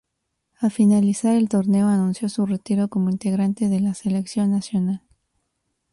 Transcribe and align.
Al 0.57 0.71
finalizar 0.71 1.35
el 1.35 1.47
torneo, 1.47 1.87
anunció 1.87 2.27
su 2.27 2.47
retiro 2.47 2.87
como 2.87 3.11
integrante 3.11 3.69
de 3.69 3.81
la 3.81 3.93
selección 3.93 4.49
nacional. 4.49 5.03